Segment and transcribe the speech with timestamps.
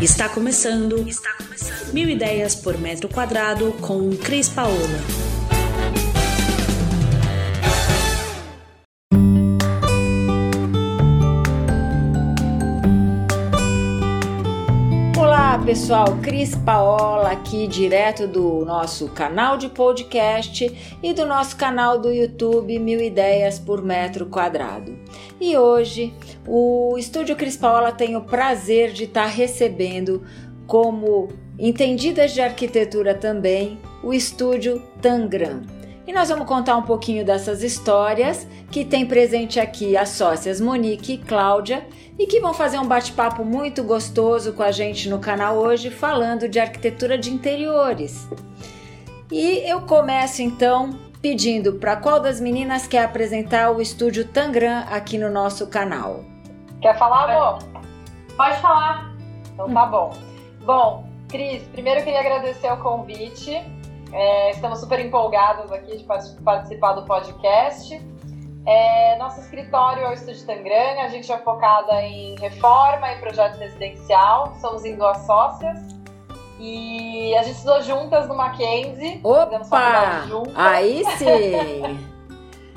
[0.00, 1.08] Está começando.
[1.08, 1.92] Está começando.
[1.92, 5.27] Mil ideias por metro quadrado com Cris Paola.
[15.68, 22.10] Pessoal, Cris Paola aqui direto do nosso canal de podcast e do nosso canal do
[22.10, 24.98] YouTube Mil Ideias por Metro Quadrado.
[25.38, 26.14] E hoje
[26.46, 30.22] o Estúdio Cris Paola tem o prazer de estar recebendo
[30.66, 35.77] como entendidas de arquitetura também o Estúdio Tangram.
[36.08, 41.12] E nós vamos contar um pouquinho dessas histórias que tem presente aqui as sócias Monique
[41.12, 41.86] e Cláudia
[42.18, 46.48] e que vão fazer um bate-papo muito gostoso com a gente no canal hoje falando
[46.48, 48.26] de arquitetura de interiores.
[49.30, 55.18] E eu começo então pedindo para qual das meninas quer apresentar o estúdio Tangram aqui
[55.18, 56.24] no nosso canal.
[56.80, 57.58] Quer falar, amor?
[58.34, 59.14] Pode falar.
[59.52, 60.16] Então tá bom.
[60.64, 63.62] Bom, Cris, primeiro eu queria agradecer o convite.
[64.12, 68.00] É, estamos super empolgados aqui de participar do podcast.
[68.66, 73.56] É, nosso escritório é o Estúdio Tangram, a gente é focada em reforma e projeto
[73.56, 75.78] residencial, somos em duas sócias.
[76.60, 79.20] E a gente estudou juntas no Mackenzie.
[79.22, 79.60] Opa!
[80.54, 82.08] Aí sim!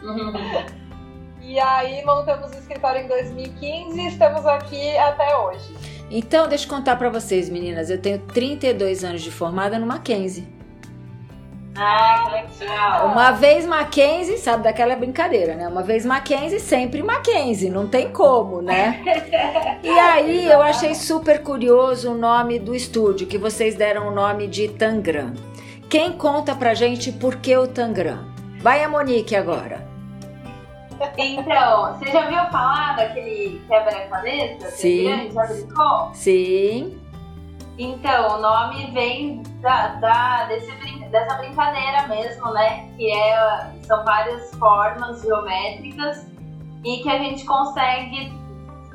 [1.41, 5.75] e aí montamos o escritório em 2015 e estamos aqui até hoje.
[6.11, 7.89] Então, deixa eu contar para vocês, meninas.
[7.89, 10.60] Eu tenho 32 anos de formada no Mackenzie.
[11.75, 13.07] Ah, que legal.
[13.07, 15.67] Uma vez Mackenzie, sabe daquela brincadeira, né?
[15.67, 19.01] Uma vez Mackenzie, sempre Mackenzie, não tem como, né?
[19.83, 24.47] E aí eu achei super curioso o nome do estúdio, que vocês deram o nome
[24.47, 25.33] de Tangram.
[25.89, 28.31] Quem conta pra gente por que o Tangram?
[28.59, 29.89] Vai a Monique agora.
[31.17, 34.69] Então, você já ouviu falar daquele quebra-cabeça?
[34.69, 35.31] Sim.
[35.33, 36.11] Já brincou?
[36.13, 36.99] Sim.
[37.83, 40.71] Então, o nome vem da, da, desse,
[41.09, 42.87] dessa brincadeira mesmo, né?
[42.95, 46.27] Que é, são várias formas geométricas
[46.85, 48.31] e que a gente consegue,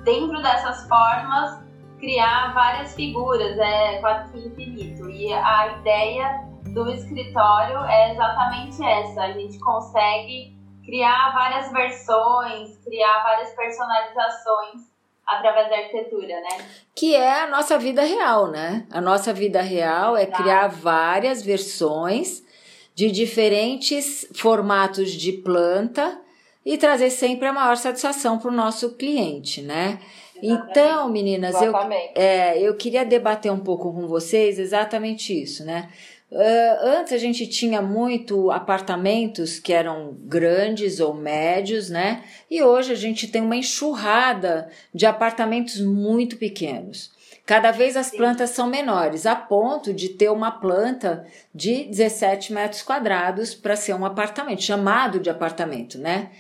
[0.04, 1.64] dentro dessas formas,
[1.98, 5.10] criar várias figuras, é que infinito.
[5.10, 13.25] E a ideia do escritório é exatamente essa: a gente consegue criar várias versões, criar
[13.25, 14.95] várias personalizações
[15.26, 16.64] através da arquitetura, né?
[16.94, 18.87] Que é a nossa vida real, né?
[18.91, 22.44] A nossa vida real é criar várias versões
[22.94, 26.20] de diferentes formatos de planta
[26.64, 29.98] e trazer sempre a maior satisfação para o nosso cliente, né?
[30.42, 30.70] Exatamente.
[30.70, 31.72] Então, meninas, eu,
[32.14, 35.91] é, eu queria debater um pouco com vocês exatamente isso, né?
[36.36, 42.24] Uh, antes a gente tinha muito apartamentos que eram grandes ou médios, né?
[42.50, 47.10] E hoje a gente tem uma enxurrada de apartamentos muito pequenos.
[47.46, 52.82] Cada vez as plantas são menores, a ponto de ter uma planta de 17 metros
[52.82, 56.32] quadrados para ser um apartamento, chamado de apartamento, né?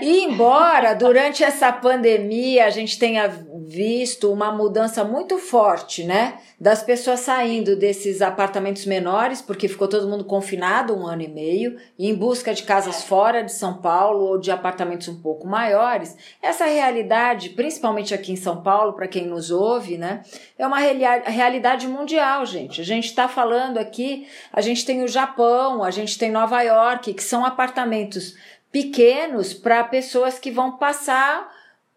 [0.00, 3.28] E embora durante essa pandemia a gente tenha
[3.66, 10.08] visto uma mudança muito forte, né, das pessoas saindo desses apartamentos menores, porque ficou todo
[10.08, 14.38] mundo confinado um ano e meio, em busca de casas fora de São Paulo ou
[14.38, 19.50] de apartamentos um pouco maiores, essa realidade, principalmente aqui em São Paulo, para quem nos
[19.50, 20.22] ouve, né,
[20.58, 22.80] é uma realidade mundial, gente.
[22.80, 27.14] A gente está falando aqui, a gente tem o Japão, a gente tem Nova York,
[27.14, 28.34] que são apartamentos
[28.74, 31.48] pequenos para pessoas que vão passar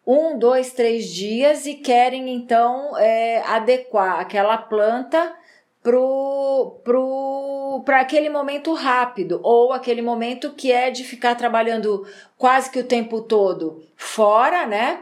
[0.05, 5.33] um, dois, três dias e querem então é, adequar aquela planta
[5.81, 12.05] pro, pro, para aquele momento rápido ou aquele momento que é de ficar trabalhando
[12.37, 15.01] quase que o tempo todo fora, né?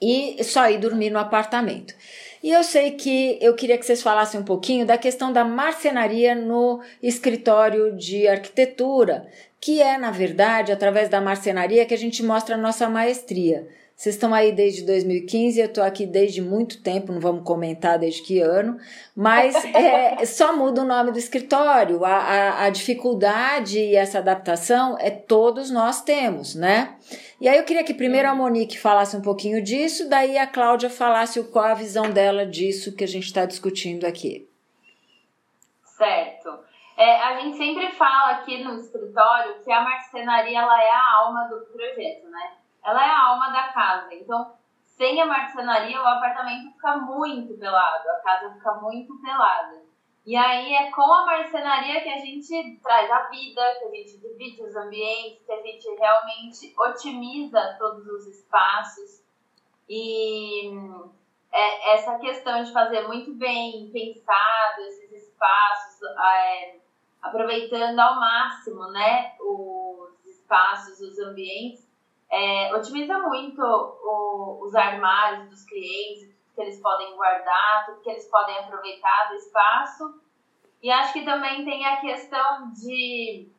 [0.00, 1.94] E só ir dormir no apartamento.
[2.42, 6.34] E eu sei que eu queria que vocês falassem um pouquinho da questão da marcenaria
[6.34, 9.28] no escritório de arquitetura,
[9.60, 13.68] que é, na verdade, através da marcenaria que a gente mostra a nossa maestria.
[13.94, 18.22] Vocês estão aí desde 2015, eu estou aqui desde muito tempo, não vamos comentar desde
[18.22, 18.76] que ano,
[19.14, 22.04] mas é, só muda o nome do escritório.
[22.04, 26.96] A, a, a, dificuldade e essa adaptação é todos nós temos, né?
[27.42, 30.88] E aí eu queria que primeiro a Monique falasse um pouquinho disso, daí a Cláudia
[30.88, 34.48] falasse qual a visão dela disso que a gente está discutindo aqui.
[35.82, 36.60] Certo.
[36.96, 41.48] É, a gente sempre fala aqui no escritório que a marcenaria ela é a alma
[41.48, 42.52] do projeto, né?
[42.84, 44.14] Ela é a alma da casa.
[44.14, 44.52] Então,
[44.84, 49.82] sem a marcenaria, o apartamento fica muito pelado, a casa fica muito pelada.
[50.24, 54.18] E aí é com a marcenaria que a gente traz a vida, que a gente
[54.18, 59.24] divide os ambientes, que a gente realmente otimiza todos os espaços.
[59.88, 60.70] E
[61.52, 66.76] é, essa questão de fazer muito bem pensado esses espaços, é,
[67.20, 71.90] aproveitando ao máximo né, os espaços, os ambientes,
[72.30, 78.10] é, otimiza muito o, os armários dos clientes, tudo que eles podem guardar, tudo que
[78.10, 80.22] eles podem aproveitar do espaço.
[80.82, 83.50] E acho que também tem a questão de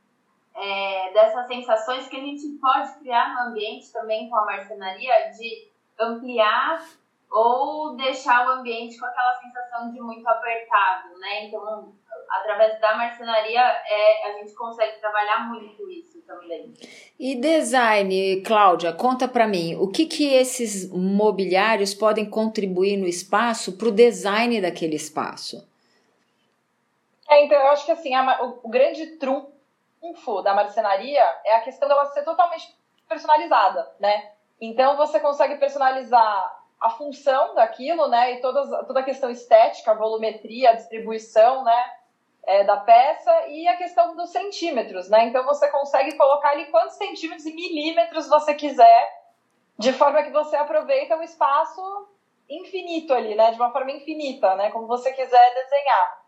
[0.55, 5.71] é, dessas sensações que a gente pode criar no ambiente também com a marcenaria, de
[5.99, 6.83] ampliar
[7.31, 11.45] ou deixar o ambiente com aquela sensação de muito apertado, né?
[11.45, 11.93] Então,
[12.33, 16.73] através da marcenaria, é, a gente consegue trabalhar muito isso também.
[17.19, 23.77] E design, Cláudia, conta para mim, o que que esses mobiliários podem contribuir no espaço
[23.77, 25.67] para o design daquele espaço?
[27.29, 31.61] É, então, eu acho que assim, a, o, o grande trunfo da marcenaria é a
[31.61, 32.75] questão dela ser totalmente
[33.07, 34.31] personalizada, né?
[34.59, 38.33] Então, você consegue personalizar a função daquilo, né?
[38.33, 41.85] E todas, toda a questão estética, a volumetria, a distribuição, né?
[42.45, 45.25] É, da peça e a questão dos centímetros, né?
[45.25, 49.23] Então você consegue colocar ali quantos centímetros e milímetros você quiser,
[49.79, 51.81] de forma que você aproveita o espaço
[52.49, 53.51] infinito ali, né?
[53.51, 54.71] De uma forma infinita, né?
[54.71, 56.23] Como você quiser desenhar.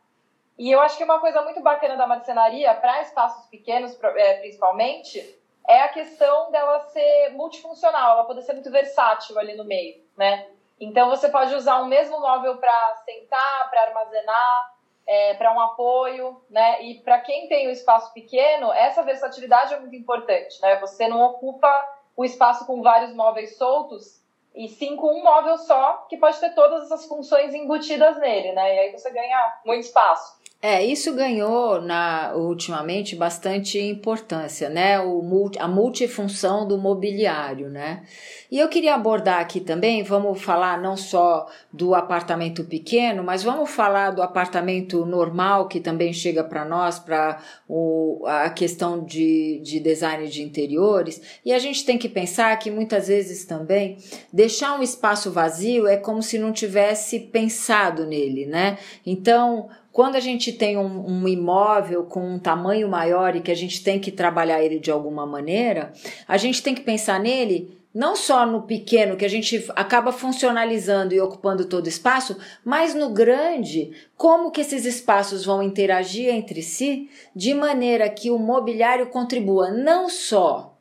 [0.58, 5.38] E eu acho que uma coisa muito bacana da marcenaria, para espaços pequenos é, principalmente,
[5.68, 10.50] é a questão dela ser multifuncional, ela poder ser muito versátil ali no meio, né?
[10.80, 14.75] Então você pode usar o mesmo móvel para sentar, para armazenar,
[15.08, 16.84] é, para um apoio, né?
[16.84, 20.78] E para quem tem o um espaço pequeno, essa versatilidade é muito importante, né?
[20.80, 21.72] Você não ocupa
[22.16, 24.24] o espaço com vários móveis soltos
[24.56, 28.76] e sim com um móvel só que pode ter todas essas funções embutidas nele, né?
[28.76, 30.46] E aí você ganha muito espaço.
[30.62, 35.00] É, isso ganhou na, ultimamente bastante importância, né?
[35.00, 35.22] O,
[35.60, 38.04] a multifunção do mobiliário, né?
[38.56, 43.70] E eu queria abordar aqui também, vamos falar não só do apartamento pequeno, mas vamos
[43.70, 47.42] falar do apartamento normal que também chega para nós, para
[48.26, 51.22] a questão de, de design de interiores.
[51.44, 53.98] E a gente tem que pensar que muitas vezes também
[54.32, 58.78] deixar um espaço vazio é como se não tivesse pensado nele, né?
[59.06, 63.56] Então, quando a gente tem um, um, imóvel com um tamanho maior e que a
[63.56, 65.92] gente tem que trabalhar ele de alguma maneira,
[66.26, 71.14] a gente tem que pensar nele não só no pequeno, que a gente acaba funcionalizando
[71.14, 76.62] e ocupando todo o espaço, mas no grande, como que esses espaços vão interagir entre
[76.62, 80.76] si, de maneira que o mobiliário contribua não só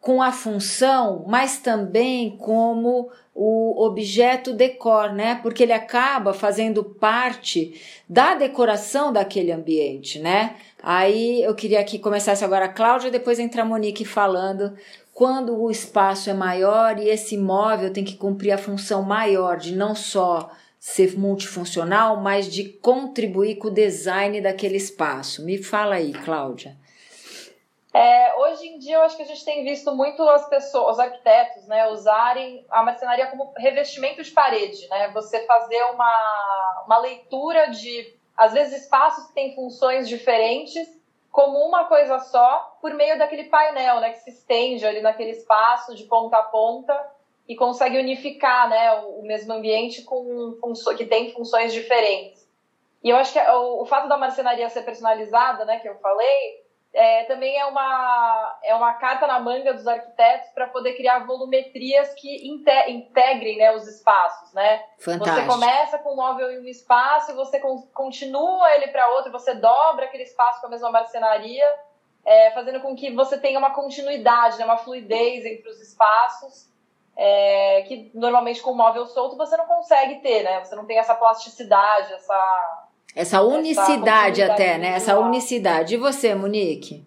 [0.00, 5.40] com a função, mas também como o objeto decor, né?
[5.42, 10.54] Porque ele acaba fazendo parte da decoração daquele ambiente, né?
[10.80, 14.74] Aí eu queria que começasse agora a Cláudia, depois entra a Monique falando
[15.14, 19.74] quando o espaço é maior e esse móvel tem que cumprir a função maior de
[19.74, 25.44] não só ser multifuncional, mas de contribuir com o design daquele espaço.
[25.44, 26.76] Me fala aí, Cláudia.
[27.94, 30.98] É, hoje em dia, eu acho que a gente tem visto muito as pessoas, os
[30.98, 35.12] arquitetos, né, usarem a marcenaria como revestimento de parede, né?
[35.12, 40.88] Você fazer uma, uma leitura de, às vezes, espaços que têm funções diferentes
[41.30, 45.94] como uma coisa só, por meio daquele painel, né, que se estende ali naquele espaço
[45.94, 46.94] de ponta a ponta
[47.48, 50.54] e consegue unificar, né, o, o mesmo ambiente com
[50.94, 52.46] que tem funções diferentes.
[53.02, 56.62] E eu acho que o, o fato da marcenaria ser personalizada, né, que eu falei,
[56.92, 62.12] é, também é uma, é uma carta na manga dos arquitetos para poder criar volumetrias
[62.12, 64.84] que integrem né, os espaços, né?
[64.98, 65.40] Fantástico.
[65.40, 67.58] Você começa com um móvel em um espaço, você
[67.94, 71.66] continua ele para outro, você dobra aquele espaço com a mesma marcenaria,
[72.24, 76.68] é, fazendo com que você tenha uma continuidade, né, uma fluidez entre os espaços,
[77.16, 80.64] é, que normalmente com o móvel solto você não consegue ter, né?
[80.64, 84.88] Você não tem essa plasticidade, essa essa unicidade essa até, né?
[84.88, 85.94] Essa unicidade.
[85.94, 87.04] E você, Monique?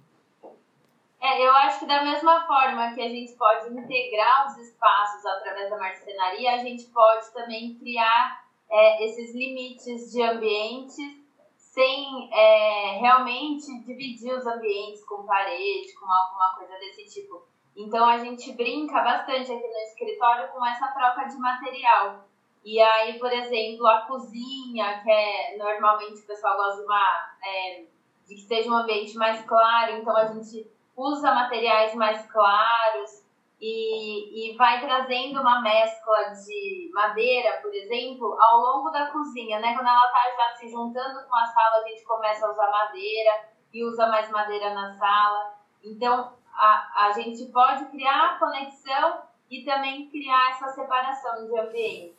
[1.21, 5.69] É, eu acho que da mesma forma que a gente pode integrar os espaços através
[5.69, 10.95] da marcenaria, a gente pode também criar é, esses limites de ambientes
[11.77, 17.43] sem é, realmente dividir os ambientes com parede, com alguma coisa desse tipo.
[17.75, 22.25] Então a gente brinca bastante aqui no escritório com essa troca de material.
[22.65, 27.83] E aí, por exemplo, a cozinha, que é normalmente o pessoal gosta de, uma, é,
[28.27, 30.65] de que seja um ambiente mais claro, então a gente
[30.95, 33.23] usa materiais mais claros
[33.59, 39.73] e, e vai trazendo uma mescla de madeira, por exemplo, ao longo da cozinha, né?
[39.73, 43.49] Quando ela está já se juntando com a sala, a gente começa a usar madeira
[43.73, 45.53] e usa mais madeira na sala.
[45.83, 52.17] Então, a, a gente pode criar conexão e também criar essa separação de ambientes.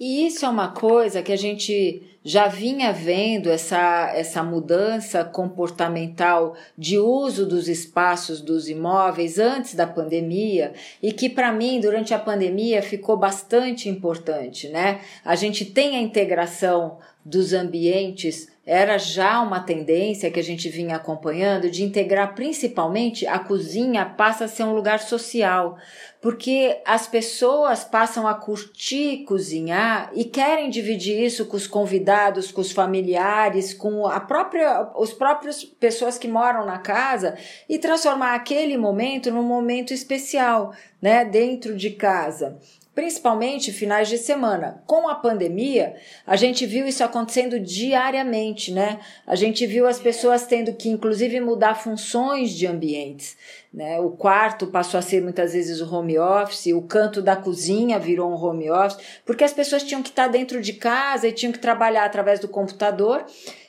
[0.00, 6.54] E isso é uma coisa que a gente já vinha vendo essa, essa mudança comportamental
[6.76, 12.18] de uso dos espaços dos imóveis antes da pandemia e que para mim durante a
[12.18, 15.00] pandemia ficou bastante importante, né?
[15.24, 20.96] A gente tem a integração dos ambientes era já uma tendência que a gente vinha
[20.96, 25.78] acompanhando de integrar principalmente a cozinha passa a ser um lugar social,
[26.20, 32.60] porque as pessoas passam a curtir cozinhar e querem dividir isso com os convidados, com
[32.60, 37.36] os familiares, com a própria os próprios pessoas que moram na casa
[37.68, 42.58] e transformar aquele momento num momento especial, né, dentro de casa
[42.98, 44.82] principalmente finais de semana.
[44.84, 45.94] Com a pandemia,
[46.26, 48.98] a gente viu isso acontecendo diariamente, né?
[49.24, 53.36] A gente viu as pessoas tendo que, inclusive, mudar funções de ambientes.
[53.72, 54.00] Né?
[54.00, 58.30] O quarto passou a ser muitas vezes o home office, o canto da cozinha virou
[58.30, 61.58] um home office, porque as pessoas tinham que estar dentro de casa e tinham que
[61.58, 63.24] trabalhar através do computador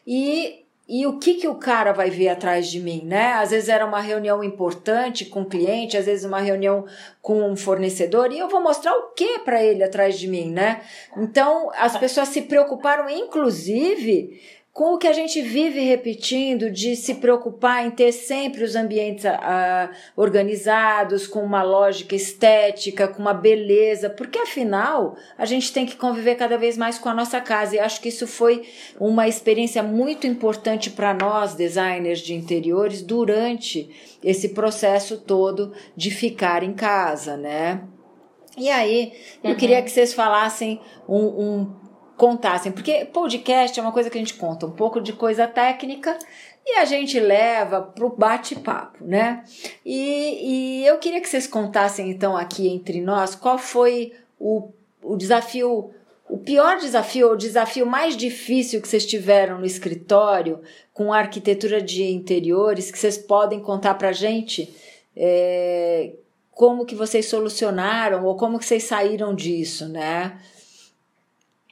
[0.07, 3.33] e e o que, que o cara vai ver atrás de mim, né?
[3.33, 6.83] Às vezes era uma reunião importante com o cliente, às vezes uma reunião
[7.21, 10.81] com um fornecedor, e eu vou mostrar o que para ele atrás de mim, né?
[11.15, 17.15] Então, as pessoas se preocuparam, inclusive, com o que a gente vive repetindo de se
[17.15, 24.09] preocupar em ter sempre os ambientes ah, organizados, com uma lógica estética, com uma beleza,
[24.09, 27.79] porque afinal a gente tem que conviver cada vez mais com a nossa casa e
[27.79, 33.89] acho que isso foi uma experiência muito importante para nós, designers de interiores, durante
[34.23, 37.81] esse processo todo de ficar em casa, né?
[38.57, 39.55] E aí, eu uhum.
[39.55, 41.78] queria que vocês falassem um, um
[42.19, 46.19] contassem, porque podcast é uma coisa que a gente conta um pouco de coisa técnica
[46.65, 49.45] e a gente leva para o bate-papo, né?
[49.85, 54.67] E, e eu queria que vocês contassem então aqui entre nós qual foi o,
[55.01, 55.91] o desafio,
[56.27, 60.59] o pior desafio, o desafio mais difícil que vocês tiveram no escritório
[60.93, 64.75] com arquitetura de interiores, que vocês podem contar para a gente.
[65.15, 66.11] É,
[66.51, 70.37] como que vocês solucionaram ou como que vocês saíram disso, né?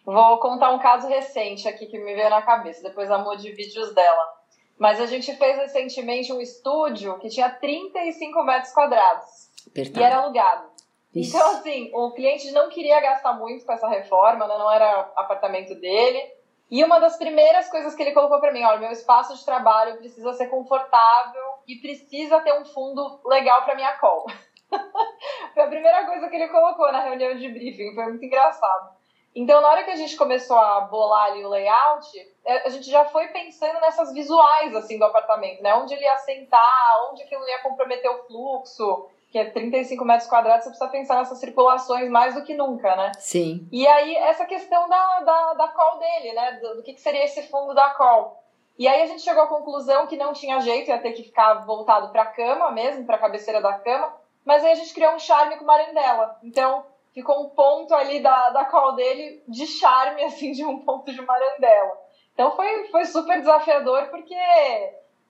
[0.08, 3.94] Vou contar um caso recente aqui que me veio na cabeça, depois a de vídeos
[3.94, 4.38] dela.
[4.80, 9.52] Mas a gente fez recentemente um estúdio que tinha 35 metros quadrados.
[9.70, 10.00] Apertado.
[10.00, 10.70] E era alugado.
[11.14, 11.36] Isso.
[11.36, 14.58] Então, assim, o cliente não queria gastar muito com essa reforma, né?
[14.58, 16.24] não era apartamento dele.
[16.72, 19.98] E uma das primeiras coisas que ele colocou para mim, olha, meu espaço de trabalho
[19.98, 24.26] precisa ser confortável e precisa ter um fundo legal para minha call.
[25.54, 28.97] foi a primeira coisa que ele colocou na reunião de briefing, foi muito engraçado.
[29.38, 32.08] Então, na hora que a gente começou a bolar ali o layout,
[32.44, 35.76] é, a gente já foi pensando nessas visuais, assim, do apartamento, né?
[35.76, 40.64] Onde ele ia sentar, onde aquilo ia comprometer o fluxo, que é 35 metros quadrados,
[40.64, 43.12] você precisa pensar nessas circulações mais do que nunca, né?
[43.20, 43.68] Sim.
[43.72, 46.54] E aí, essa questão da, da, da call dele, né?
[46.54, 48.44] Do, do que, que seria esse fundo da call.
[48.76, 51.64] E aí a gente chegou à conclusão que não tinha jeito, ia ter que ficar
[51.64, 55.14] voltado para a cama mesmo, para a cabeceira da cama, mas aí a gente criou
[55.14, 56.40] um charme com marandela.
[56.42, 56.84] Então,
[57.14, 61.22] ficou um ponto ali da, da call dele de charme, assim, de um ponto de
[61.22, 61.98] marandela.
[62.34, 64.36] Então foi, foi super desafiador, porque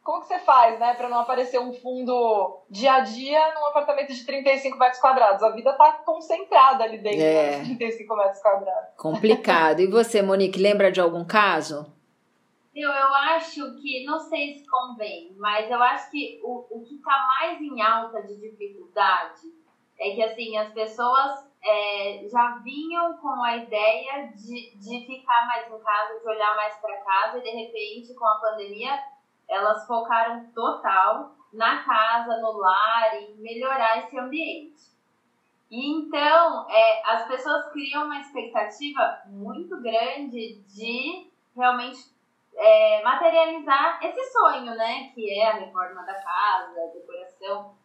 [0.04, 4.14] como que você faz, né, para não aparecer um fundo dia a dia num apartamento
[4.14, 5.44] de 35 metros quadrados?
[5.44, 7.58] A vida tá concentrada ali dentro é.
[7.58, 8.90] dos 35 metros quadrados.
[8.96, 9.82] Complicado.
[9.82, 11.86] E você, Monique, lembra de algum caso?
[12.74, 16.96] Eu, eu acho que, não sei se convém, mas eu acho que o, o que
[16.96, 19.42] está mais em alta de dificuldade
[20.00, 25.68] é que, assim, as pessoas é, já vinham com a ideia de, de ficar mais
[25.68, 28.98] em casa, de olhar mais para casa, e de repente, com a pandemia,
[29.48, 34.98] elas focaram total na casa, no lar, em melhorar esse ambiente.
[35.70, 42.00] E então, é, as pessoas criam uma expectativa muito grande de realmente
[42.56, 45.12] é, materializar esse sonho, né?
[45.14, 47.76] Que é a reforma da casa, a decoração.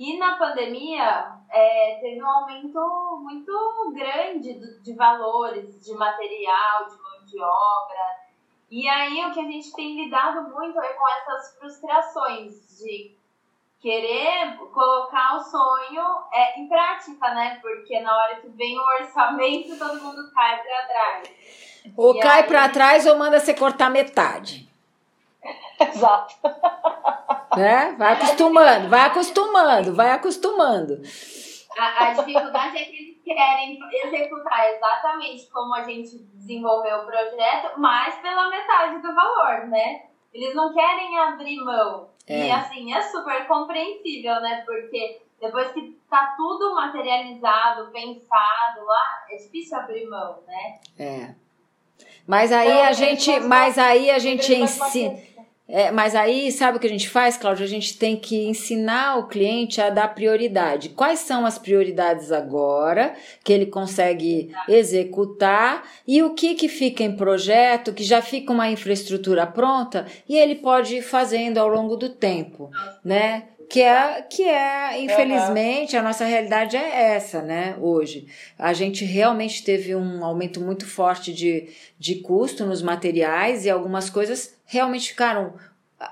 [0.00, 2.80] E na pandemia é, teve um aumento
[3.22, 8.16] muito grande de valores, de material, de mão de obra.
[8.70, 13.14] E aí o que a gente tem lidado muito é com essas frustrações de
[13.78, 16.02] querer colocar o sonho
[16.32, 17.58] é, em prática, né?
[17.60, 21.30] Porque na hora que vem o orçamento, todo mundo cai para trás.
[21.94, 22.46] Ou e cai aí...
[22.48, 24.66] para trás ou manda você cortar metade.
[25.78, 26.36] Exato.
[27.56, 27.94] Né?
[27.98, 31.02] Vai acostumando, vai acostumando, vai acostumando.
[31.78, 37.78] A, a dificuldade é que eles querem executar exatamente como a gente desenvolveu o projeto,
[37.78, 40.02] mas pela metade do valor, né?
[40.32, 42.08] Eles não querem abrir mão.
[42.26, 42.46] É.
[42.46, 44.62] E assim, é super compreensível, né?
[44.64, 50.78] Porque depois que tá tudo materializado, pensado lá, é difícil abrir mão, né?
[50.98, 51.34] É.
[52.26, 55.18] Mas aí a gente, mas aí a gente ensina.
[55.72, 57.64] É, mas aí, sabe o que a gente faz, Cláudia?
[57.64, 60.88] A gente tem que ensinar o cliente a dar prioridade.
[60.88, 67.14] Quais são as prioridades agora que ele consegue executar e o que, que fica em
[67.14, 72.08] projeto, que já fica uma infraestrutura pronta e ele pode ir fazendo ao longo do
[72.08, 72.68] tempo,
[73.04, 73.44] né?
[73.70, 76.00] Que é, que é infelizmente, uhum.
[76.00, 78.26] a nossa realidade é essa, né, hoje.
[78.58, 84.10] A gente realmente teve um aumento muito forte de, de custo nos materiais e algumas
[84.10, 85.54] coisas realmente ficaram.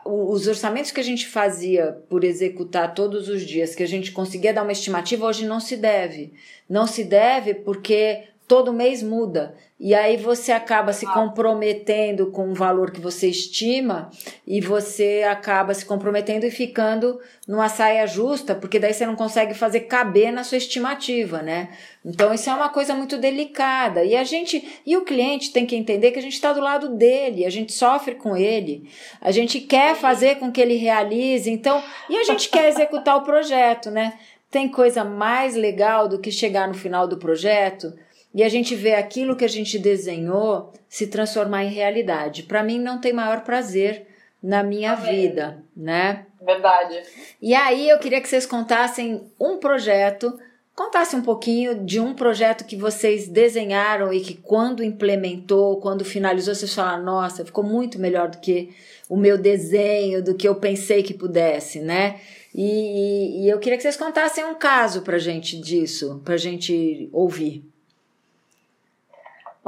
[0.05, 4.53] Os orçamentos que a gente fazia por executar todos os dias, que a gente conseguia
[4.53, 6.35] dar uma estimativa, hoje não se deve.
[6.69, 9.55] Não se deve porque todo mês muda.
[9.79, 14.11] E aí você acaba se comprometendo com um valor que você estima
[14.45, 19.55] e você acaba se comprometendo e ficando numa saia justa, porque daí você não consegue
[19.55, 21.69] fazer caber na sua estimativa, né?
[22.05, 24.03] Então isso é uma coisa muito delicada.
[24.03, 26.97] E a gente e o cliente tem que entender que a gente está do lado
[26.97, 28.91] dele, a gente sofre com ele,
[29.21, 33.23] a gente quer fazer com que ele realize, então, e a gente quer executar o
[33.23, 34.19] projeto, né?
[34.51, 37.93] Tem coisa mais legal do que chegar no final do projeto
[38.35, 42.43] e a gente vê aquilo que a gente desenhou se transformar em realidade.
[42.43, 44.07] Para mim não tem maior prazer
[44.43, 46.27] na minha vida, né?
[46.41, 47.03] Verdade.
[47.43, 50.39] E aí eu queria que vocês contassem um projeto,
[50.75, 56.55] contassem um pouquinho de um projeto que vocês desenharam e que quando implementou, quando finalizou,
[56.55, 58.73] vocês falaram, nossa, ficou muito melhor do que
[59.09, 62.21] o meu desenho, do que eu pensei que pudesse, né?
[62.55, 67.09] E, e, e eu queria que vocês contassem um caso pra gente disso, pra gente
[67.13, 67.65] ouvir.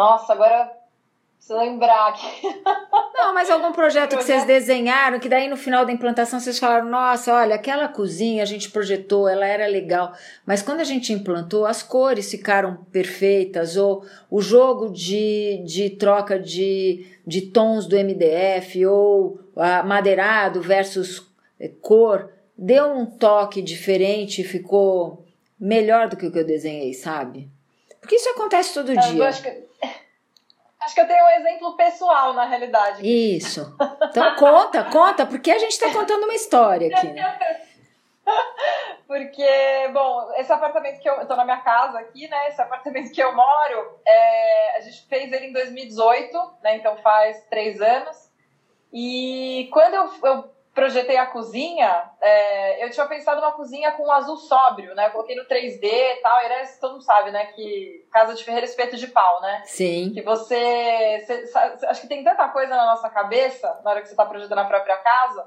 [0.00, 0.72] Nossa, agora
[1.36, 2.24] preciso lembrar aqui.
[3.12, 6.88] Não, mas algum projeto que vocês desenharam, que daí no final da implantação vocês falaram,
[6.88, 10.14] nossa, olha, aquela cozinha a gente projetou, ela era legal,
[10.46, 16.38] mas quando a gente implantou, as cores ficaram perfeitas, ou o jogo de, de troca
[16.38, 24.42] de, de tons do MDF, ou a madeirado versus eh, cor, deu um toque diferente,
[24.44, 25.26] ficou
[25.60, 27.50] melhor do que o que eu desenhei, sabe?
[28.00, 29.30] Porque isso acontece todo eu dia.
[30.90, 33.06] Acho que, eu tenho um exemplo pessoal, na realidade.
[33.06, 33.76] Isso.
[34.10, 37.06] Então conta, conta, porque a gente está contando uma história aqui.
[37.06, 37.60] Né?
[39.06, 42.46] Porque, bom, esse apartamento que eu, eu tô na minha casa aqui, né?
[42.46, 46.76] Esse apartamento que eu moro, é, a gente fez ele em 2018, né?
[46.76, 48.30] Então faz três anos.
[48.92, 54.10] E quando eu, eu projetei a cozinha, é, eu tinha pensado uma cozinha com um
[54.10, 55.08] azul sóbrio, né?
[55.08, 57.46] Eu coloquei no 3D e tal, e era, todo mundo sabe, né?
[57.52, 59.62] Que casa de ferreiro é espeto de pau, né?
[59.66, 60.10] Sim.
[60.14, 64.14] Que você, você, Acho que tem tanta coisa na nossa cabeça, na hora que você
[64.14, 65.46] está projetando a própria casa,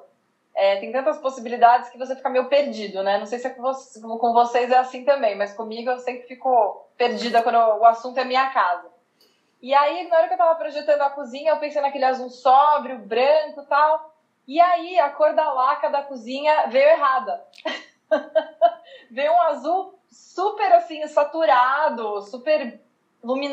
[0.55, 3.17] é, tem tantas possibilidades que você fica meio perdido, né?
[3.17, 6.27] Não sei se é com, você, com vocês é assim também, mas comigo eu sempre
[6.27, 8.87] fico perdida quando o assunto é minha casa.
[9.59, 12.99] E aí, na hora que eu tava projetando a cozinha, eu pensei naquele azul sóbrio,
[12.99, 14.12] branco e tal.
[14.47, 17.43] E aí a cor da laca da cozinha veio errada.
[19.09, 22.79] veio um azul super assim, saturado, super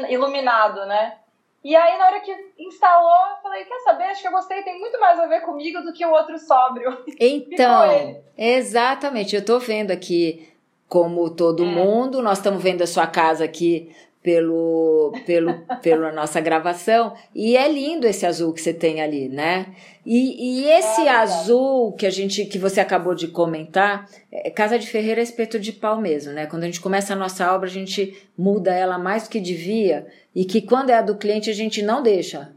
[0.09, 1.17] iluminado, né?
[1.63, 4.05] E aí, na hora que instalou, eu falei: quer saber?
[4.05, 7.05] Acho que eu gostei, tem muito mais a ver comigo do que o outro sóbrio.
[7.21, 9.37] Então, exatamente.
[9.37, 10.51] Eu tô vendo aqui,
[10.89, 11.67] como todo é.
[11.67, 17.15] mundo, nós estamos vendo a sua casa aqui pelo, pelo, pela nossa gravação.
[17.35, 19.67] E é lindo esse azul que você tem ali, né?
[20.05, 24.79] E, e esse é azul que a gente, que você acabou de comentar, é, Casa
[24.79, 26.47] de Ferreira é espeto de pau mesmo, né?
[26.47, 30.07] Quando a gente começa a nossa obra, a gente muda ela mais do que devia
[30.35, 32.53] e que quando é a do cliente a gente não deixa.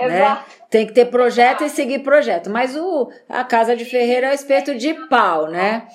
[0.00, 0.44] Né?
[0.70, 2.48] Tem que ter projeto e seguir projeto.
[2.48, 5.88] Mas o, a Casa de Ferreira é o espeto de pau, né?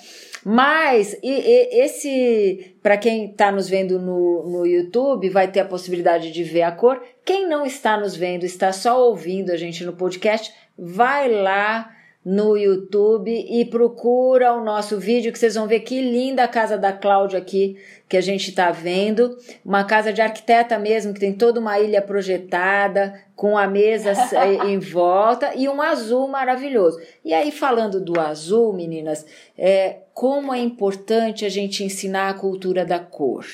[0.44, 5.64] Mas e, e, esse, para quem está nos vendo no, no YouTube, vai ter a
[5.64, 7.02] possibilidade de ver a cor.
[7.24, 11.93] Quem não está nos vendo, está só ouvindo a gente no podcast, vai lá
[12.24, 16.78] no YouTube e procura o nosso vídeo que vocês vão ver que linda a casa
[16.78, 17.76] da Cláudia aqui
[18.08, 19.36] que a gente está vendo.
[19.64, 24.12] Uma casa de arquiteta mesmo, que tem toda uma ilha projetada, com a mesa
[24.66, 26.98] em volta e um azul maravilhoso.
[27.22, 29.26] E aí, falando do azul, meninas,
[29.58, 33.44] é, como é importante a gente ensinar a cultura da cor.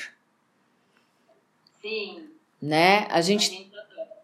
[1.81, 2.23] Sim.
[2.61, 3.07] Né?
[3.09, 3.70] A gente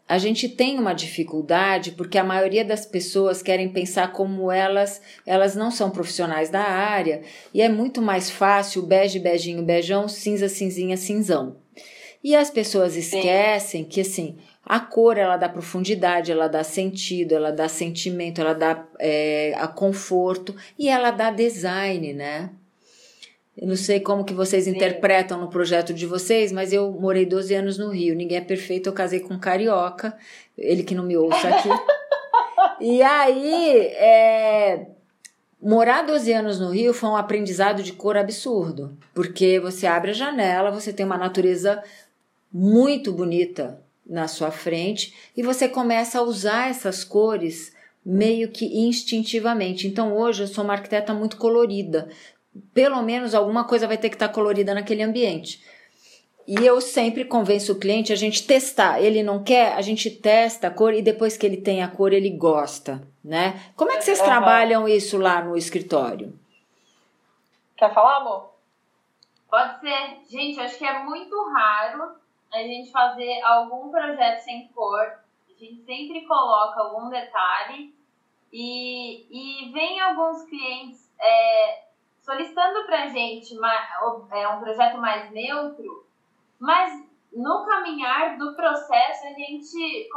[0.07, 5.55] a gente tem uma dificuldade porque a maioria das pessoas querem pensar como elas, elas
[5.55, 7.21] não são profissionais da área
[7.53, 11.57] e é muito mais fácil bege, beijinho, beijão, cinza, cinzinha, cinzão.
[12.23, 13.89] E as pessoas esquecem Sim.
[13.89, 18.85] que assim, a cor ela dá profundidade, ela dá sentido, ela dá sentimento, ela dá
[18.99, 22.49] é, a conforto e ela dá design, né?
[23.57, 24.71] Eu não sei como que vocês Sim.
[24.71, 28.15] interpretam no projeto de vocês, mas eu morei 12 anos no Rio.
[28.15, 30.15] Ninguém é perfeito, eu casei com um carioca.
[30.55, 31.69] Ele que não me ouça aqui.
[32.79, 34.87] e aí, é,
[35.59, 38.95] morar 12 anos no Rio foi um aprendizado de cor absurdo.
[39.11, 41.83] Porque você abre a janela, você tem uma natureza
[42.53, 49.87] muito bonita na sua frente e você começa a usar essas cores meio que instintivamente.
[49.87, 52.07] Então hoje eu sou uma arquiteta muito colorida
[52.73, 55.63] pelo menos alguma coisa vai ter que estar tá colorida naquele ambiente.
[56.47, 59.01] E eu sempre convenço o cliente a gente testar.
[59.01, 62.13] Ele não quer, a gente testa a cor e depois que ele tem a cor,
[62.13, 63.71] ele gosta, né?
[63.75, 64.25] Como é que vocês uhum.
[64.25, 66.33] trabalham isso lá no escritório?
[67.75, 68.53] Quer falar, amor?
[69.49, 70.19] Pode ser.
[70.29, 72.15] Gente, acho que é muito raro
[72.53, 75.03] a gente fazer algum projeto sem cor.
[75.03, 77.93] A gente sempre coloca algum detalhe
[78.53, 81.86] e, e vem alguns clientes é,
[82.27, 83.73] solicitando para a gente uma,
[84.33, 86.05] é, um projeto mais neutro,
[86.59, 86.91] mas
[87.31, 90.09] no caminhar do processo a gente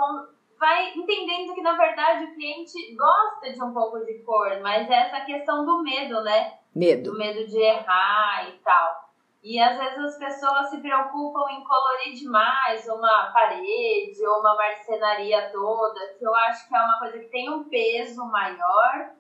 [0.59, 5.07] vai entendendo que na verdade o cliente gosta de um pouco de cor, mas é
[5.07, 6.59] essa questão do medo, né?
[6.75, 7.13] Medo.
[7.13, 9.09] Do medo de errar e tal.
[9.43, 15.49] E às vezes as pessoas se preocupam em colorir demais uma parede ou uma marcenaria
[15.51, 19.20] toda, que eu acho que é uma coisa que tem um peso maior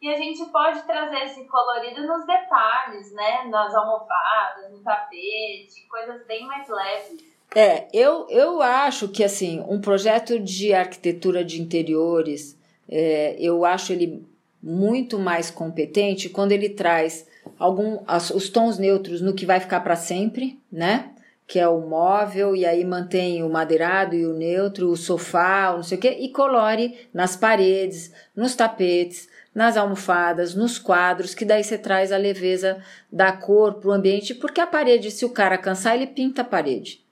[0.00, 3.44] e a gente pode trazer esse colorido nos detalhes, né?
[3.48, 7.24] Nas almofadas, no tapete, coisas bem mais leves.
[7.54, 12.56] É, eu, eu acho que assim, um projeto de arquitetura de interiores,
[12.88, 14.24] é, eu acho ele
[14.62, 17.26] muito mais competente quando ele traz
[17.58, 21.12] algum as, os tons neutros no que vai ficar para sempre, né?
[21.46, 25.82] Que é o móvel, e aí mantém o madeirado e o neutro, o sofá, não
[25.82, 31.64] sei o quê, e colore nas paredes, nos tapetes, nas almofadas, nos quadros, que daí
[31.64, 35.58] você traz a leveza da cor para o ambiente, porque a parede, se o cara
[35.58, 37.04] cansar, ele pinta a parede.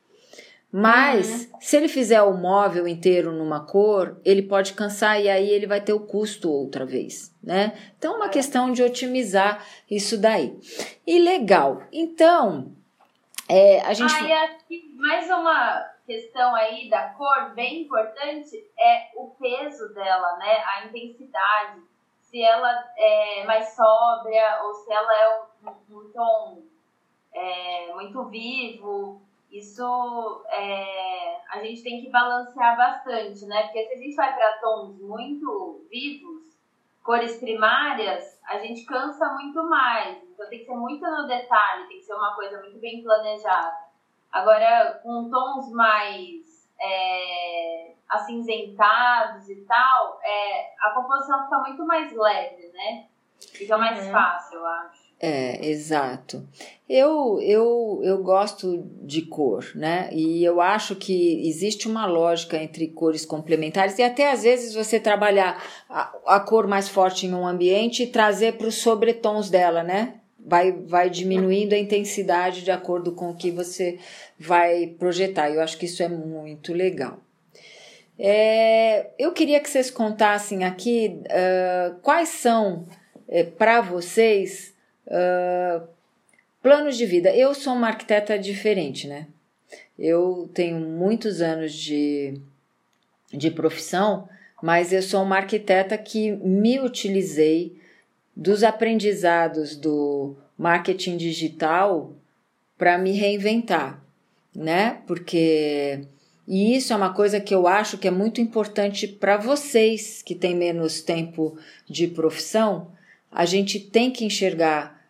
[0.70, 1.58] Mas, uhum.
[1.60, 5.80] se ele fizer o móvel inteiro numa cor, ele pode cansar e aí ele vai
[5.80, 7.76] ter o custo outra vez, né?
[7.98, 10.56] Então, é uma questão de otimizar isso daí.
[11.04, 11.82] E legal.
[11.90, 12.76] Então,
[13.48, 14.14] é, a gente.
[14.14, 20.36] Ah, e aqui, mais uma questão aí da cor bem importante é o peso dela,
[20.38, 20.62] né?
[20.76, 21.95] A intensidade
[22.36, 26.62] se ela é mais sóbria ou se ela é um, um tom
[27.32, 29.22] é, muito vivo.
[29.50, 33.62] Isso é, a gente tem que balancear bastante, né?
[33.62, 36.42] Porque se a gente vai para tons muito vivos,
[37.02, 40.22] cores primárias, a gente cansa muito mais.
[40.24, 43.78] Então tem que ser muito no detalhe, tem que ser uma coisa muito bem planejada.
[44.30, 52.70] Agora, com tons mais é, acinzentados e tal, é, a composição fica muito mais leve,
[52.72, 53.06] né?
[53.52, 54.12] Fica mais uhum.
[54.12, 55.06] fácil, eu acho.
[55.18, 56.46] É, exato.
[56.88, 60.10] Eu, eu, eu gosto de cor, né?
[60.12, 65.00] E eu acho que existe uma lógica entre cores complementares e até às vezes você
[65.00, 69.82] trabalhar a, a cor mais forte em um ambiente e trazer para os sobretons dela,
[69.82, 70.20] né?
[70.38, 73.98] Vai, vai diminuindo a intensidade de acordo com o que você
[74.38, 75.50] vai projetar.
[75.50, 77.18] Eu acho que isso é muito legal.
[78.18, 82.86] É, eu queria que vocês contassem aqui uh, quais são
[83.28, 84.74] é, para vocês
[85.06, 85.86] uh,
[86.62, 87.34] planos de vida.
[87.34, 89.26] Eu sou uma arquiteta diferente, né?
[89.98, 92.40] Eu tenho muitos anos de,
[93.32, 94.28] de profissão,
[94.62, 97.78] mas eu sou uma arquiteta que me utilizei
[98.34, 102.12] dos aprendizados do marketing digital
[102.78, 104.06] para me reinventar
[104.56, 105.02] né?
[105.06, 106.00] Porque
[106.46, 110.34] e isso é uma coisa que eu acho que é muito importante para vocês que
[110.34, 112.88] têm menos tempo de profissão.
[113.32, 115.04] A gente tem que enxergar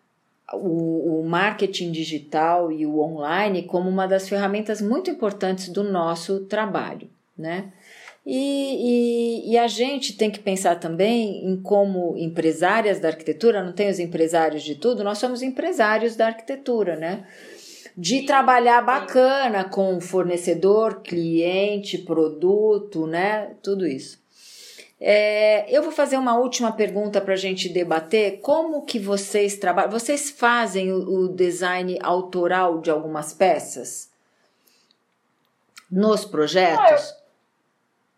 [0.52, 6.40] o, o, marketing digital e o online como uma das ferramentas muito importantes do nosso
[6.40, 7.72] trabalho, né?
[8.24, 13.72] E, e, e, a gente tem que pensar também em como empresárias da arquitetura, não
[13.72, 17.24] tem os empresários de tudo, nós somos empresários da arquitetura, né?
[17.96, 23.56] De trabalhar bacana com fornecedor, cliente, produto, né?
[23.62, 24.20] Tudo isso.
[25.00, 28.40] É, eu vou fazer uma última pergunta para a gente debater.
[28.40, 29.90] Como que vocês trabalham?
[29.90, 34.10] Vocês fazem o, o design autoral de algumas peças
[35.90, 37.14] nos projetos?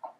[0.03, 0.11] Ah,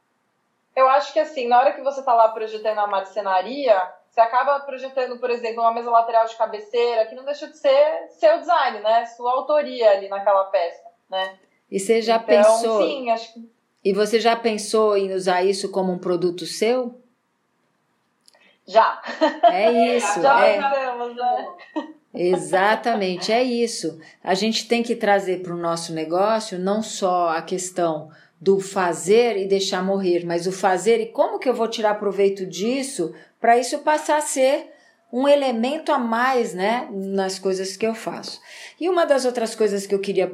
[0.77, 4.21] eu, eu, acho que assim, na hora que você está lá projetando a marcenaria, você
[4.21, 8.39] acaba projetando, por exemplo, uma mesa lateral de cabeceira, que não deixa de ser seu
[8.39, 9.05] design, né?
[9.07, 11.39] Sua autoria ali naquela peça, né?
[11.71, 12.83] E você já então, pensou?
[12.83, 13.51] Sim, acho que...
[13.85, 17.01] E você já pensou em usar isso como um produto seu?
[18.67, 19.01] Já.
[19.45, 20.21] É isso.
[20.23, 20.61] já é.
[20.61, 21.49] Sabemos, né?
[22.15, 24.01] Exatamente, é isso.
[24.25, 29.37] A gente tem que trazer para o nosso negócio não só a questão do fazer
[29.37, 33.59] e deixar morrer, mas o fazer e como que eu vou tirar proveito disso para
[33.59, 34.73] isso passar a ser
[35.13, 38.41] um elemento a mais, né, nas coisas que eu faço.
[38.79, 40.31] E uma das outras coisas que eu queria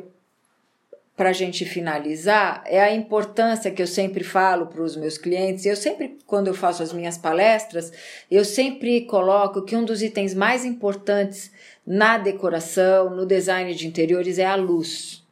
[1.17, 5.65] para a gente finalizar é a importância que eu sempre falo para os meus clientes.
[5.65, 7.93] Eu sempre, quando eu faço as minhas palestras,
[8.29, 11.53] eu sempre coloco que um dos itens mais importantes
[11.87, 15.24] na decoração, no design de interiores é a luz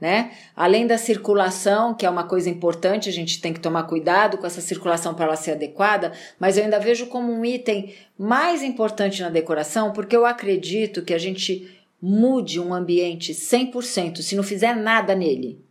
[0.00, 0.32] né?
[0.56, 4.46] Além da circulação, que é uma coisa importante, a gente tem que tomar cuidado com
[4.46, 9.20] essa circulação para ela ser adequada, mas eu ainda vejo como um item mais importante
[9.20, 14.74] na decoração, porque eu acredito que a gente mude um ambiente 100% se não fizer
[14.74, 15.62] nada nele.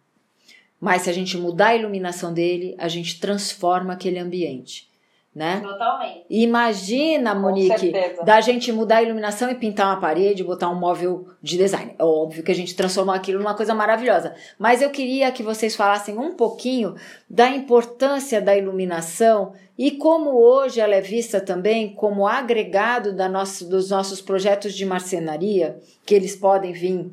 [0.80, 4.89] Mas se a gente mudar a iluminação dele, a gente transforma aquele ambiente
[5.34, 5.62] né?
[5.62, 6.26] Totalmente.
[6.30, 7.94] Imagina, Monique,
[8.26, 11.94] da gente mudar a iluminação e pintar uma parede, botar um móvel de design.
[11.98, 14.34] É óbvio que a gente transformou aquilo numa coisa maravilhosa.
[14.58, 16.96] Mas eu queria que vocês falassem um pouquinho
[17.30, 23.70] da importância da iluminação e como hoje ela é vista também como agregado da nosso,
[23.70, 27.10] dos nossos projetos de marcenaria, que eles podem vir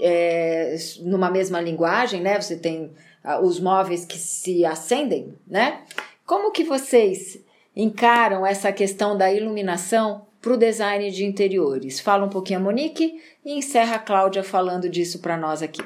[0.00, 2.38] é, numa mesma linguagem, né?
[2.38, 2.92] Você tem
[3.24, 5.80] uh, os móveis que se acendem, né?
[6.26, 7.42] Como que vocês
[7.74, 12.00] encaram essa questão da iluminação para o design de interiores.
[12.00, 15.82] Fala um pouquinho a Monique e encerra a Cláudia falando disso para nós aqui.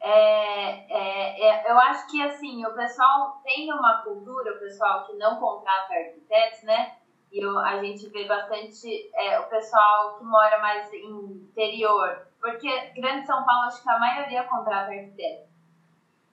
[0.00, 5.12] É, é, é, eu acho que assim, o pessoal tem uma cultura, o pessoal que
[5.14, 6.96] não contrata arquitetos, né?
[7.30, 13.26] E eu, a gente vê bastante é, o pessoal que mora mais interior, porque Grande
[13.26, 15.51] São Paulo, acho que a maioria contrata arquiteto.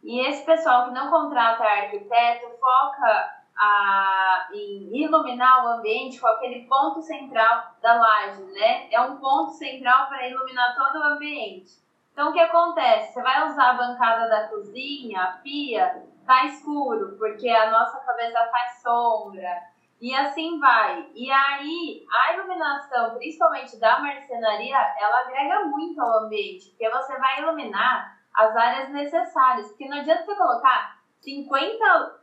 [0.04, 6.66] E esse pessoal que não contrata arquiteto foca a, em iluminar o ambiente com aquele
[6.66, 8.88] ponto central da laje, né?
[8.92, 11.72] É um ponto central para iluminar todo o ambiente.
[12.14, 13.14] Então, o que acontece?
[13.14, 18.46] Você vai usar a bancada da cozinha, a pia, tá escuro, porque a nossa cabeça
[18.52, 19.62] faz sombra,
[20.02, 21.10] e assim vai.
[21.14, 27.42] E aí, a iluminação, principalmente da marcenaria, ela agrega muito ao ambiente, porque você vai
[27.42, 29.68] iluminar as áreas necessárias.
[29.68, 32.20] Porque não adianta você colocar 50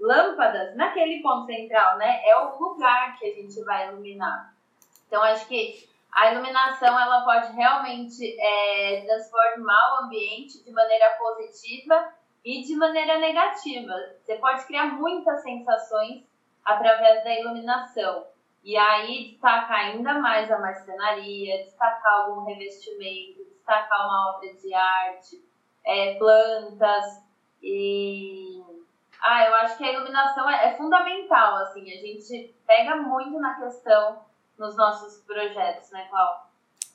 [0.00, 2.22] lâmpadas naquele ponto central, né?
[2.24, 4.54] É o lugar que a gente vai iluminar.
[5.06, 12.12] Então, acho que a iluminação ela pode realmente é, transformar o ambiente de maneira positiva
[12.44, 13.92] e de maneira negativa.
[14.24, 16.24] Você pode criar muitas sensações
[16.64, 18.24] através da iluminação.
[18.64, 25.44] E aí destacar ainda mais a marcenaria, destacar algum revestimento, destacar uma obra de arte,
[25.86, 27.24] é, plantas
[27.62, 28.62] e
[29.22, 33.54] ah, eu acho que a iluminação é, é, fundamental, assim, a gente pega muito na
[33.54, 34.20] questão
[34.58, 36.46] nos nossos projetos, né, Clau?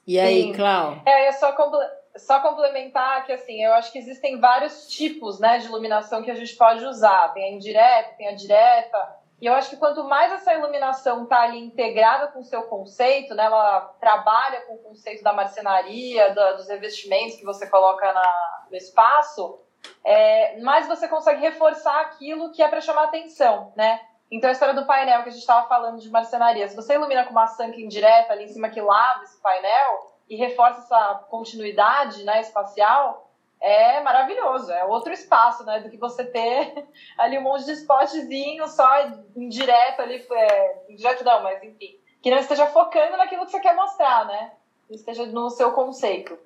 [0.08, 0.54] E aí, Sim.
[0.54, 1.02] Clau?
[1.06, 1.80] É, eu só, comple
[2.16, 6.36] só complementar que, assim, eu acho que existem vários tipos, né, de iluminação que a
[6.36, 7.34] gente pode usar.
[7.34, 11.42] Tem a indireta, tem a direta, e eu acho que quanto mais essa iluminação está
[11.42, 16.54] ali integrada com o seu conceito, né, ela trabalha com o conceito da marcenaria, da,
[16.54, 19.60] dos revestimentos que você coloca na, no espaço,
[20.06, 24.00] é, mais você consegue reforçar aquilo que é para chamar atenção, né?
[24.30, 27.26] Então a história do painel que a gente estava falando de marcenaria, se você ilumina
[27.26, 32.24] com uma sanca indireta ali em cima que lava esse painel e reforça essa continuidade
[32.24, 33.31] né, espacial,
[33.62, 36.86] é maravilhoso, é outro espaço, né, do que você ter
[37.18, 38.88] ali um monte de spotzinho só
[39.36, 43.76] indireto ali, é, indireto não, mas enfim, que não esteja focando naquilo que você quer
[43.76, 44.52] mostrar, né,
[44.90, 46.38] esteja no seu conceito.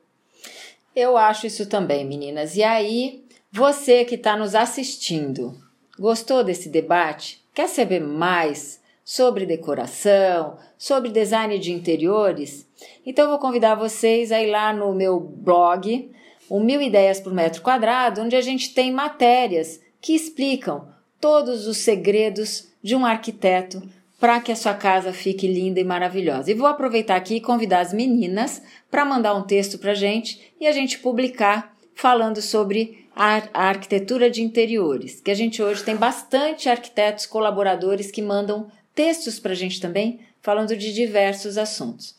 [0.95, 2.55] Eu acho isso também, meninas.
[2.55, 5.53] E aí, você que está nos assistindo,
[5.99, 7.43] gostou desse debate?
[7.53, 12.65] Quer saber mais sobre decoração, sobre design de interiores?
[13.05, 16.09] Então, eu vou convidar vocês a ir lá no meu blog,
[16.49, 20.87] o Mil Ideias por Metro Quadrado, onde a gente tem matérias que explicam
[21.19, 23.81] todos os segredos de um arquiteto
[24.19, 26.49] para que a sua casa fique linda e maravilhosa.
[26.49, 30.53] E vou aproveitar aqui e convidar as meninas para mandar um texto para a gente
[30.59, 35.83] e a gente publicar falando sobre a, a, arquitetura de interiores, que a gente hoje
[35.83, 42.14] tem bastante arquitetos colaboradores que mandam textos para a gente também, falando de diversos assuntos.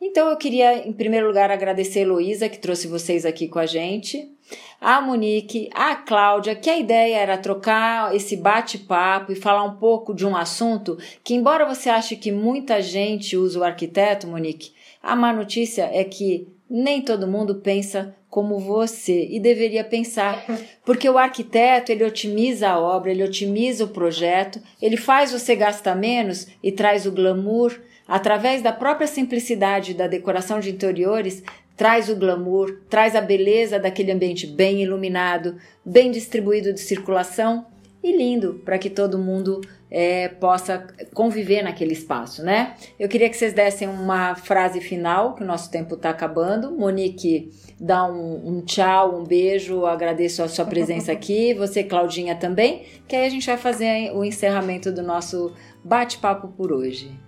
[0.00, 3.66] Então eu queria, em primeiro lugar, agradecer a Heloísa, que trouxe vocês aqui com a
[3.66, 4.30] gente,
[4.80, 10.14] a Monique, a Cláudia, que a ideia era trocar esse bate-papo e falar um pouco
[10.14, 15.16] de um assunto que, embora você ache que muita gente usa o arquiteto, Monique, a
[15.16, 20.44] má notícia é que nem todo mundo pensa como você e deveria pensar,
[20.84, 25.94] porque o arquiteto ele otimiza a obra, ele otimiza o projeto, ele faz você gastar
[25.94, 31.42] menos e traz o glamour através da própria simplicidade da decoração de interiores.
[31.76, 37.66] Traz o glamour, traz a beleza daquele ambiente bem iluminado, bem distribuído de circulação
[38.02, 42.74] e lindo para que todo mundo é, possa conviver naquele espaço, né?
[42.98, 46.70] Eu queria que vocês dessem uma frase final, que o nosso tempo está acabando.
[46.70, 52.84] Monique, dá um, um, tchau, um beijo, agradeço a sua presença aqui, você, Claudinha, também,
[53.06, 55.52] que aí a gente vai fazer o encerramento do nosso
[55.84, 57.25] bate-papo por hoje.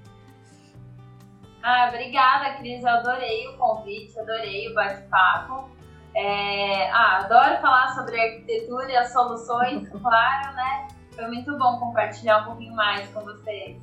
[1.62, 5.68] Ah, obrigada, Cris, eu adorei o convite, adorei o bate-papo.
[6.14, 10.88] É, ah, adoro falar sobre arquitetura e as soluções, claro, né?
[11.14, 13.77] Foi muito bom compartilhar um pouquinho mais com vocês.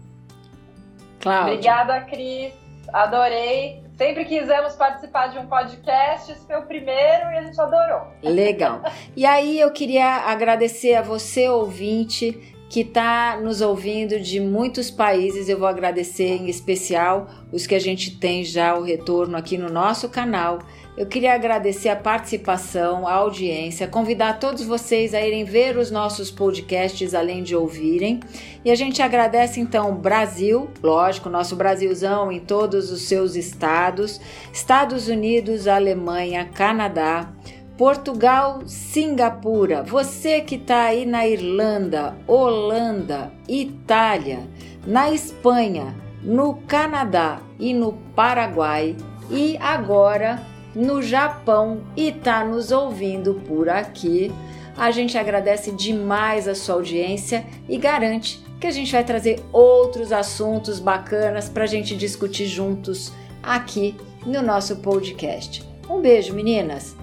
[1.20, 1.54] Cláudia.
[1.54, 2.54] Obrigada, Cris.
[2.94, 3.84] Adorei.
[3.98, 8.08] Sempre quisemos participar de um podcast, esse foi o primeiro e a gente adorou.
[8.22, 8.82] Legal.
[9.16, 15.48] E aí eu queria agradecer a você, ouvinte, que está nos ouvindo de muitos países.
[15.48, 19.70] Eu vou agradecer em especial os que a gente tem já o retorno aqui no
[19.70, 20.60] nosso canal.
[20.98, 26.32] Eu queria agradecer a participação, a audiência, convidar todos vocês a irem ver os nossos
[26.32, 28.22] podcasts além de ouvirem.
[28.64, 34.22] E a gente agradece então Brasil, lógico, nosso Brasilzão em todos os seus estados,
[34.54, 37.30] Estados Unidos, Alemanha, Canadá,
[37.78, 44.48] Portugal, Singapura, você que está aí na Irlanda, Holanda, Itália,
[44.88, 48.96] na Espanha, no Canadá e no Paraguai
[49.30, 50.42] e agora
[50.74, 54.32] no Japão e está nos ouvindo por aqui.
[54.78, 60.14] A gente agradece demais a sua audiência e garante que a gente vai trazer outros
[60.14, 63.12] assuntos bacanas para a gente discutir juntos
[63.44, 65.64] aqui no nosso podcast.
[65.90, 66.96] Um beijo, meninas.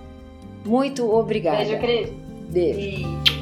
[0.64, 1.59] Muito obrigada.
[1.59, 2.11] Beijo, Cris.
[2.51, 2.79] Beijo.
[2.79, 3.42] beijo.